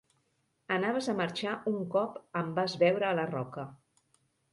[0.75, 3.67] Anaves a marxar un cop em vas veure a la roca.